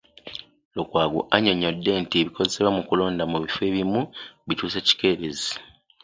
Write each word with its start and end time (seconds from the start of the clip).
Lukwago 0.75 1.19
annyonnyodde 1.35 1.91
nti 2.03 2.15
ebikozesebwa 2.21 2.71
mu 2.77 2.81
kulonda 2.87 3.23
mu 3.31 3.37
bifo 3.43 3.61
ebimu 3.69 4.01
bituuse 4.47 4.79
kikeerezi 4.87 5.51